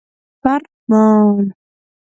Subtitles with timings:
[0.41, 1.53] فرمان